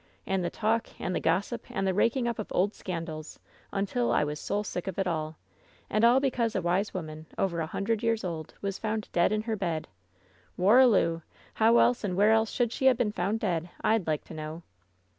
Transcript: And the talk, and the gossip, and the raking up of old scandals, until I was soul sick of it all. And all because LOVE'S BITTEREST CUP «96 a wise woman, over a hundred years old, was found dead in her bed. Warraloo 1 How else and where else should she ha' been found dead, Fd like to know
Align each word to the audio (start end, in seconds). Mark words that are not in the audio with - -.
And 0.25 0.43
the 0.43 0.49
talk, 0.49 0.99
and 0.99 1.13
the 1.13 1.19
gossip, 1.19 1.67
and 1.69 1.85
the 1.85 1.93
raking 1.93 2.27
up 2.27 2.39
of 2.39 2.47
old 2.49 2.73
scandals, 2.73 3.39
until 3.71 4.11
I 4.11 4.23
was 4.23 4.39
soul 4.39 4.63
sick 4.63 4.87
of 4.87 4.97
it 4.97 5.05
all. 5.05 5.37
And 5.91 6.03
all 6.03 6.19
because 6.19 6.55
LOVE'S 6.55 6.63
BITTEREST 6.63 6.63
CUP 6.63 6.65
«96 6.65 6.65
a 6.65 6.69
wise 6.73 6.93
woman, 6.95 7.25
over 7.37 7.59
a 7.59 7.67
hundred 7.67 8.01
years 8.01 8.23
old, 8.23 8.55
was 8.63 8.79
found 8.79 9.09
dead 9.11 9.31
in 9.31 9.43
her 9.43 9.55
bed. 9.55 9.87
Warraloo 10.57 11.11
1 11.11 11.21
How 11.53 11.77
else 11.77 12.03
and 12.03 12.15
where 12.17 12.31
else 12.31 12.49
should 12.49 12.71
she 12.71 12.87
ha' 12.89 12.97
been 12.97 13.11
found 13.11 13.41
dead, 13.41 13.69
Fd 13.83 14.07
like 14.07 14.23
to 14.23 14.33
know 14.33 14.63